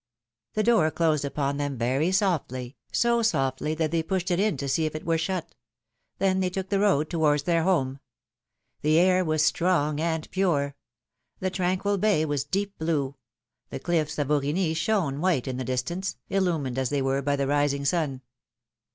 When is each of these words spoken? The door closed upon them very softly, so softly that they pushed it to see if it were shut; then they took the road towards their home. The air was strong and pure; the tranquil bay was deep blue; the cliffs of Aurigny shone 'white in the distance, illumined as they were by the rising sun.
The 0.55 0.63
door 0.63 0.89
closed 0.89 1.23
upon 1.23 1.57
them 1.57 1.77
very 1.77 2.11
softly, 2.11 2.75
so 2.91 3.21
softly 3.21 3.75
that 3.75 3.91
they 3.91 4.01
pushed 4.01 4.31
it 4.31 4.57
to 4.57 4.67
see 4.67 4.87
if 4.87 4.95
it 4.95 5.05
were 5.05 5.19
shut; 5.19 5.53
then 6.17 6.39
they 6.39 6.49
took 6.49 6.69
the 6.69 6.79
road 6.79 7.07
towards 7.07 7.43
their 7.43 7.61
home. 7.61 7.99
The 8.81 8.97
air 8.97 9.23
was 9.23 9.45
strong 9.45 9.99
and 9.99 10.27
pure; 10.31 10.75
the 11.39 11.51
tranquil 11.51 11.99
bay 11.99 12.25
was 12.25 12.43
deep 12.43 12.79
blue; 12.79 13.13
the 13.69 13.79
cliffs 13.79 14.17
of 14.17 14.29
Aurigny 14.31 14.73
shone 14.75 15.21
'white 15.21 15.47
in 15.47 15.57
the 15.57 15.63
distance, 15.63 16.17
illumined 16.31 16.79
as 16.79 16.89
they 16.89 17.03
were 17.03 17.21
by 17.21 17.35
the 17.35 17.45
rising 17.45 17.85
sun. 17.85 18.21